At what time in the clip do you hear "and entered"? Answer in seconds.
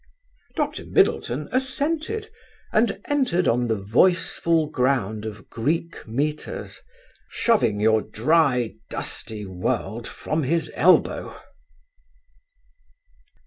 2.73-3.47